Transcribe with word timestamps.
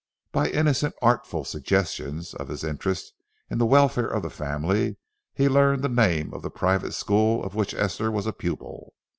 By 0.31 0.49
innocent 0.49 0.95
artful 1.03 1.45
suggestions 1.45 2.33
of 2.33 2.47
his 2.47 2.63
interest 2.63 3.13
in 3.51 3.59
the 3.59 3.67
welfare 3.67 4.07
of 4.07 4.23
the 4.23 4.31
family, 4.31 4.97
he 5.31 5.47
learned 5.47 5.83
the 5.83 5.89
name 5.89 6.33
of 6.33 6.41
the 6.41 6.49
private 6.49 6.95
school 6.95 7.43
of 7.43 7.53
which 7.53 7.75
Esther 7.75 8.09
was 8.09 8.25
a 8.25 8.33
pupil. 8.33 8.95